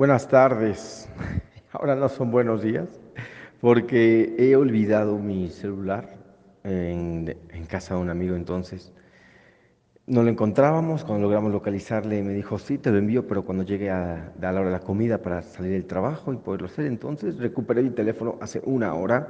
[0.00, 1.10] Buenas tardes.
[1.72, 2.88] Ahora no son buenos días
[3.60, 6.16] porque he olvidado mi celular
[6.64, 7.36] en,
[7.68, 8.94] casa de un amigo entonces.
[10.06, 13.90] No lo encontrábamos, cuando logramos localizarle me dijo, sí, te lo envío, pero cuando llegue
[13.90, 17.36] a, a la hora de la comida para salir del trabajo y poderlo hacer, entonces
[17.36, 19.28] recuperé mi teléfono hace una hora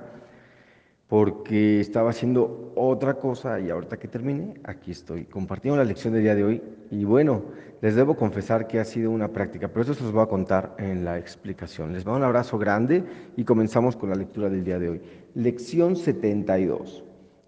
[1.08, 6.22] porque estaba haciendo otra cosa y ahorita que termine, aquí estoy compartiendo la lección del
[6.22, 6.62] día de hoy.
[6.90, 7.44] Y bueno,
[7.80, 10.74] les debo confesar que ha sido una práctica, pero eso se los voy a contar
[10.78, 11.92] en la explicación.
[11.92, 13.04] Les mando un abrazo grande
[13.36, 15.02] y comenzamos con la lectura del día de hoy.
[15.34, 17.04] Lección 72.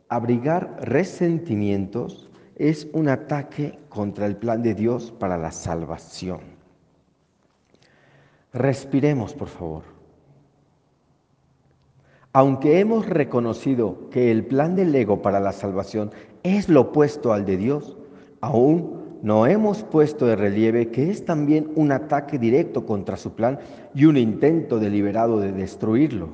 [0.09, 6.41] Abrigar resentimientos es un ataque contra el plan de Dios para la salvación.
[8.53, 9.83] Respiremos, por favor.
[12.33, 17.45] Aunque hemos reconocido que el plan del ego para la salvación es lo opuesto al
[17.45, 17.99] de Dios,
[18.41, 23.59] aún no hemos puesto de relieve que es también un ataque directo contra su plan
[23.95, 26.31] y un intento deliberado de destruirlo.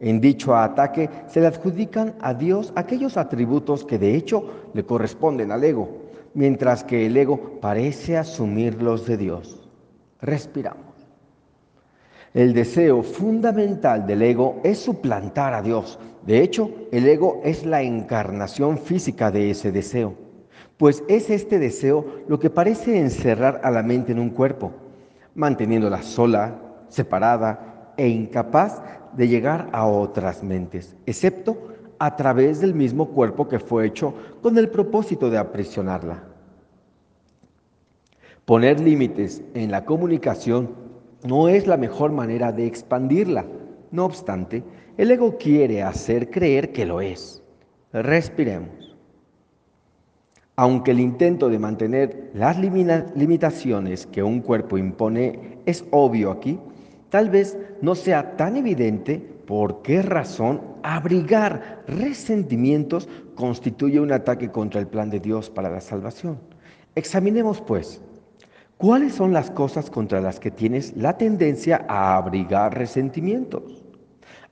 [0.00, 5.50] En dicho ataque se le adjudican a Dios aquellos atributos que de hecho le corresponden
[5.50, 6.02] al ego,
[6.34, 9.66] mientras que el ego parece asumirlos de Dios.
[10.20, 10.94] Respiramos.
[12.34, 15.98] El deseo fundamental del ego es suplantar a Dios.
[16.26, 20.23] De hecho, el ego es la encarnación física de ese deseo,
[20.76, 24.72] pues es este deseo lo que parece encerrar a la mente en un cuerpo,
[25.34, 28.82] manteniéndola sola, separada e incapaz
[29.16, 31.56] de llegar a otras mentes, excepto
[31.98, 36.24] a través del mismo cuerpo que fue hecho con el propósito de aprisionarla.
[38.44, 40.70] Poner límites en la comunicación
[41.22, 43.46] no es la mejor manera de expandirla.
[43.90, 44.62] No obstante,
[44.98, 47.42] el ego quiere hacer creer que lo es.
[47.92, 48.93] Respiremos.
[50.56, 56.60] Aunque el intento de mantener las limitaciones que un cuerpo impone es obvio aquí,
[57.10, 64.80] tal vez no sea tan evidente por qué razón abrigar resentimientos constituye un ataque contra
[64.80, 66.38] el plan de Dios para la salvación.
[66.94, 68.00] Examinemos pues
[68.76, 73.84] ¿Cuáles son las cosas contra las que tienes la tendencia a abrigar resentimientos?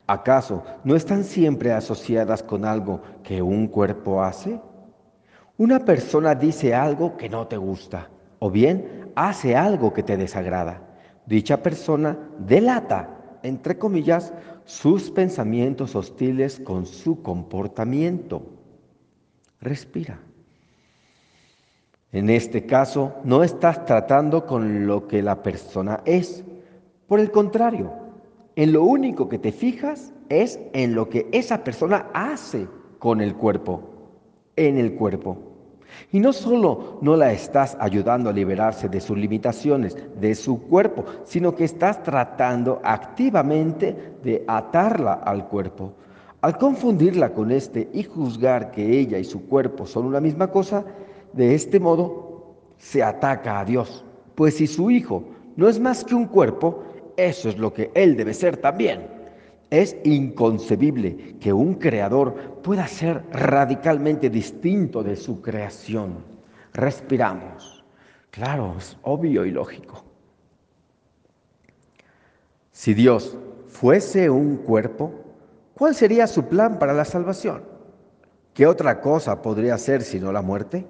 [0.07, 4.61] ¿Acaso no están siempre asociadas con algo que un cuerpo hace?
[5.63, 10.83] Una persona dice algo que no te gusta o bien hace algo que te desagrada.
[11.25, 14.35] Dicha persona delata, entre comillas,
[14.65, 18.43] sus pensamientos hostiles con su comportamiento.
[19.61, 20.19] Respira.
[22.11, 26.43] En este caso, no estás tratando con lo que la persona es.
[27.07, 27.93] Por el contrario,
[28.57, 32.67] en lo único que te fijas es en lo que esa persona hace
[32.99, 33.81] con el cuerpo,
[34.57, 35.52] en el cuerpo.
[36.11, 41.05] Y no solo no la estás ayudando a liberarse de sus limitaciones, de su cuerpo,
[41.25, 45.93] sino que estás tratando activamente de atarla al cuerpo.
[46.41, 50.85] Al confundirla con este y juzgar que ella y su cuerpo son una misma cosa,
[51.33, 54.05] de este modo se ataca a Dios,
[54.35, 55.23] pues si su Hijo
[55.57, 56.83] no es más que un cuerpo,
[57.17, 59.22] eso es lo que Él debe ser también.
[59.73, 66.27] Es inconcebible que un creador pueda ser radicalmente distinto de su creación.
[66.75, 67.83] Respiramos.
[68.31, 70.05] Claro, es obvio y lógico.
[72.71, 75.15] Si Dios fuese un cuerpo,
[75.73, 77.63] ¿cuál sería su plan para la salvación?
[78.53, 80.85] ¿Qué otra cosa podría ser sino la muerte?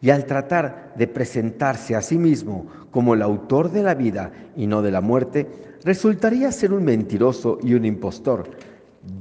[0.00, 4.66] Y al tratar de presentarse a sí mismo como el autor de la vida y
[4.66, 5.46] no de la muerte,
[5.84, 8.50] resultaría ser un mentiroso y un impostor,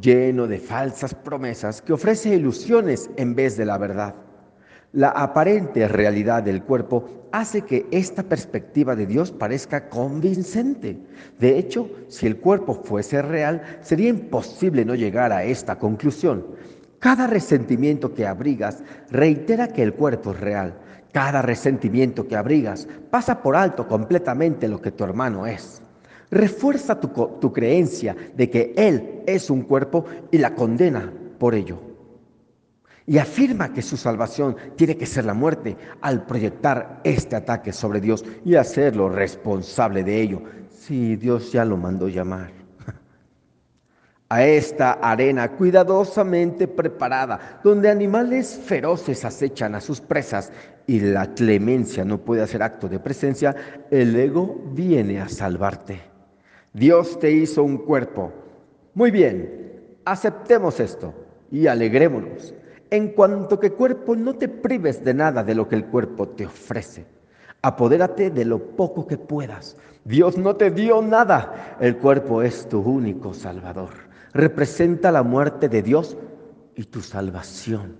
[0.01, 4.15] lleno de falsas promesas que ofrece ilusiones en vez de la verdad.
[4.91, 10.97] La aparente realidad del cuerpo hace que esta perspectiva de Dios parezca convincente.
[11.37, 16.43] De hecho, si el cuerpo fuese real, sería imposible no llegar a esta conclusión.
[16.99, 20.77] Cada resentimiento que abrigas reitera que el cuerpo es real.
[21.13, 25.81] Cada resentimiento que abrigas pasa por alto completamente lo que tu hermano es.
[26.29, 31.79] Refuerza tu, creencia de que Él es un cuerpo y la condena por ello.
[33.07, 38.01] Y afirma que su salvación tiene que ser la muerte al proyectar este ataque sobre
[38.01, 40.43] Dios y hacerlo responsable de ello.
[40.69, 42.58] Si Dios ya lo mandó llamar
[44.29, 50.51] a esta arena cuidadosamente preparada, donde animales feroces acechan a sus presas
[50.85, 53.55] y la clemencia no puede hacer acto de presencia,
[53.89, 55.99] el ego viene a salvarte.
[56.73, 58.31] Dios te hizo un cuerpo.
[58.93, 61.13] Muy bien, aceptemos esto
[61.51, 62.53] y alegrémonos.
[62.91, 66.45] En cuanto que cuerpo, no te prives de nada de lo que el cuerpo te
[66.45, 67.05] ofrece.
[67.61, 69.75] Apodérate de lo poco que puedas.
[70.05, 71.77] Dios no te dio nada.
[71.79, 74.08] El cuerpo es tu único salvador.
[74.33, 76.17] Representa la muerte de Dios
[76.75, 77.95] y tu salvación.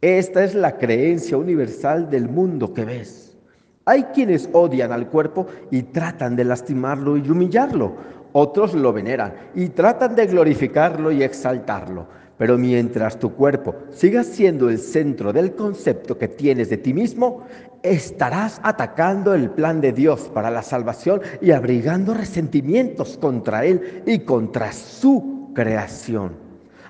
[0.00, 3.36] Esta es la creencia universal del mundo que ves.
[3.84, 7.94] Hay quienes odian al cuerpo y tratan de lastimarlo y humillarlo.
[8.32, 12.06] Otros lo veneran y tratan de glorificarlo y exaltarlo.
[12.40, 17.42] Pero mientras tu cuerpo siga siendo el centro del concepto que tienes de ti mismo,
[17.82, 24.20] estarás atacando el plan de Dios para la salvación y abrigando resentimientos contra Él y
[24.20, 26.32] contra su creación,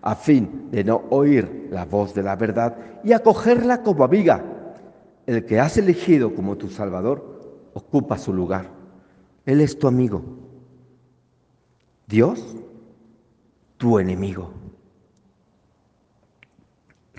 [0.03, 4.45] a fin de no oír la voz de la verdad y acogerla como amiga.
[5.27, 8.69] El que has elegido como tu Salvador ocupa su lugar.
[9.47, 10.23] Él es tu amigo.
[12.07, 12.41] Dios,
[13.79, 14.61] tu enemigo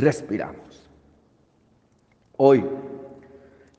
[0.01, 0.89] respiramos.
[2.35, 2.65] Hoy,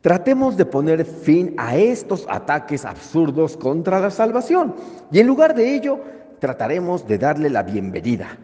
[0.01, 4.75] tratemos de poner fin a estos ataques absurdos contra la salvación
[5.11, 6.01] y en lugar de ello,
[6.39, 8.39] trataremos de darle la bienvenida.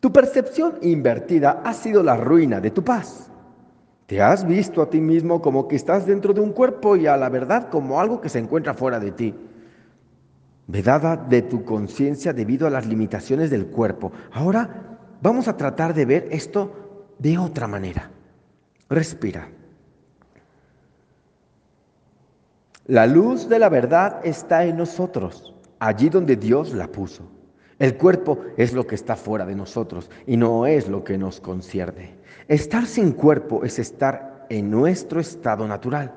[0.00, 3.30] Tu percepción invertida ha sido la ruina de tu paz.
[4.06, 7.16] Te has visto a ti mismo como que estás dentro de un cuerpo y a
[7.16, 9.34] la verdad como algo que se encuentra fuera de ti.
[10.66, 14.12] Vedada de tu conciencia debido a las limitaciones del cuerpo.
[14.32, 14.94] Ahora
[15.24, 16.83] Vamos a tratar de ver esto
[17.18, 18.10] de otra manera.
[18.88, 19.48] Respira.
[22.86, 27.22] La luz de la verdad está en nosotros, allí donde Dios la puso.
[27.78, 31.40] El cuerpo es lo que está fuera de nosotros y no es lo que nos
[31.40, 32.14] concierne.
[32.46, 36.14] Estar sin cuerpo es estar en nuestro estado natural.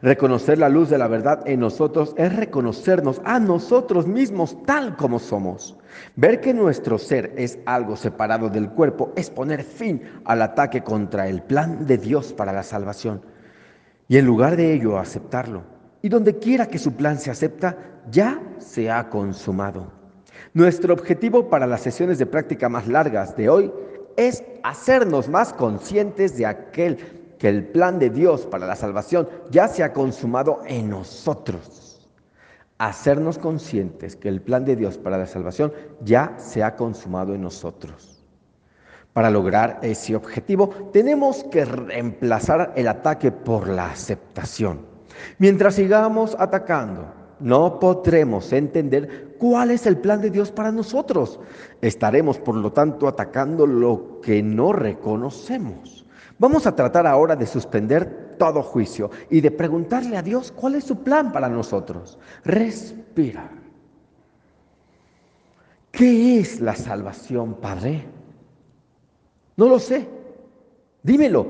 [0.00, 5.18] Reconocer la luz de la verdad en nosotros es reconocernos a nosotros mismos tal como
[5.18, 5.76] somos.
[6.16, 11.28] Ver que nuestro ser es algo separado del cuerpo es poner fin al ataque contra
[11.28, 13.22] el plan de Dios para la salvación.
[14.08, 15.62] Y en lugar de ello aceptarlo.
[16.02, 17.76] Y donde quiera que su plan se acepta,
[18.10, 19.92] ya se ha consumado.
[20.54, 23.72] Nuestro objetivo para las sesiones de práctica más largas de hoy
[24.16, 29.66] es hacernos más conscientes de aquel que el plan de Dios para la salvación ya
[29.66, 32.08] se ha consumado en nosotros.
[32.78, 35.72] Hacernos conscientes que el plan de Dios para la salvación
[36.04, 38.24] ya se ha consumado en nosotros.
[39.12, 44.86] Para lograr ese objetivo tenemos que reemplazar el ataque por la aceptación.
[45.38, 51.40] Mientras sigamos atacando, no podremos entender cuál es el plan de Dios para nosotros.
[51.80, 56.02] Estaremos, por lo tanto, atacando lo que no reconocemos.
[56.38, 60.84] Vamos a tratar ahora de suspender todo juicio y de preguntarle a Dios cuál es
[60.84, 62.18] su plan para nosotros.
[62.44, 63.50] Respira.
[65.90, 68.06] ¿Qué es la salvación, Padre?
[69.56, 70.08] No lo sé.
[71.02, 71.46] Dímelo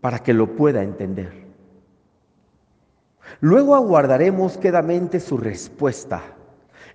[0.00, 1.46] para que lo pueda entender.
[3.40, 6.22] Luego aguardaremos quedamente su respuesta.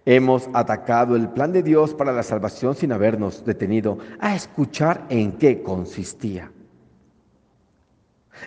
[0.06, 5.34] Hemos atacado el plan de Dios para la salvación sin habernos detenido a escuchar en
[5.34, 6.52] qué consistía.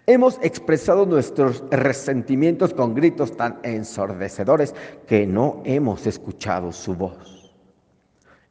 [0.07, 4.75] Hemos expresado nuestros resentimientos con gritos tan ensordecedores
[5.07, 7.55] que no hemos escuchado su voz.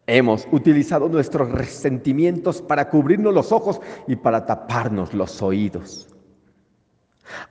[0.05, 6.13] Hemos utilizado nuestros resentimientos para cubrirnos los ojos y para taparnos los oídos.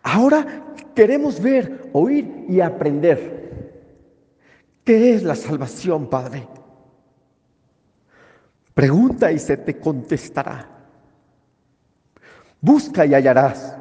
[0.02, 3.42] Ahora queremos ver, oír y aprender.
[4.84, 6.46] ¿Qué es la salvación, Padre?
[8.74, 10.71] Pregunta y se te contestará.
[12.62, 13.76] Busca y hallarás.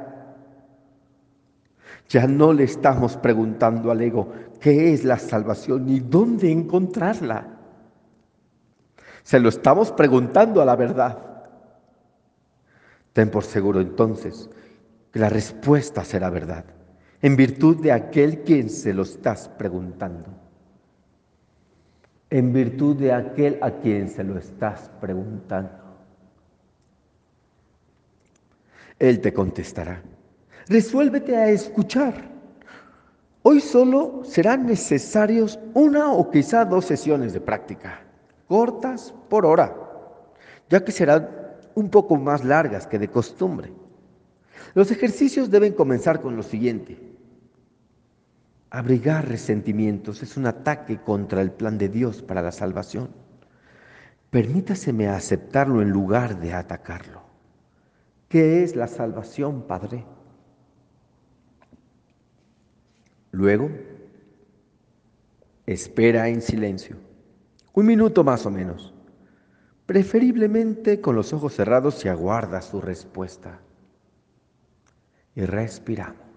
[2.09, 7.47] Ya no le estamos preguntando al ego qué es la salvación ni dónde encontrarla.
[9.23, 11.19] Se lo estamos preguntando a la verdad.
[13.13, 14.49] Ten por seguro entonces
[15.11, 16.65] que la respuesta será verdad,
[17.21, 20.29] en virtud de aquel quien se lo estás preguntando.
[22.31, 25.80] En virtud de aquel a quien se lo estás preguntando.
[29.01, 29.99] Él te contestará.
[30.67, 32.29] Resuélvete a escuchar.
[33.41, 38.03] Hoy solo serán necesarios una o quizá dos sesiones de práctica,
[38.47, 39.75] cortas por hora,
[40.69, 41.27] ya que serán
[41.73, 43.73] un poco más largas que de costumbre.
[44.75, 46.99] Los ejercicios deben comenzar con lo siguiente.
[48.69, 53.09] Abrigar resentimientos es un ataque contra el plan de Dios para la salvación.
[54.29, 57.30] Permítaseme aceptarlo en lugar de atacarlo.
[58.31, 60.05] ¿Qué es la salvación, Padre?
[63.31, 63.69] Luego,
[65.65, 66.95] espera en silencio,
[67.73, 68.93] un minuto más o menos,
[69.85, 73.59] preferiblemente con los ojos cerrados y aguarda su respuesta.
[75.35, 76.30] y respiramos.